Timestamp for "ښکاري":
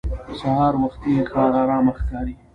1.99-2.35